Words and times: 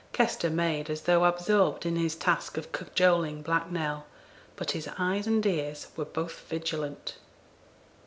Kester 0.13 0.49
made 0.49 0.89
as 0.89 1.01
though 1.01 1.25
absorbed 1.25 1.85
in 1.85 1.95
his 1.95 2.15
task 2.15 2.57
of 2.57 2.71
cajoling 2.71 3.43
Black 3.43 3.69
Nell; 3.69 4.07
but 4.55 4.71
his 4.71 4.89
eyes 4.97 5.27
and 5.27 5.45
ears 5.45 5.89
were 5.95 6.05
both 6.05 6.39
vigilant. 6.49 7.17